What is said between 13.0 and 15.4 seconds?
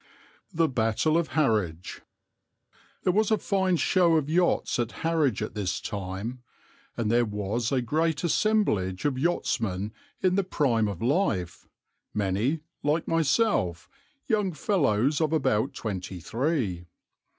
myself, young fellows of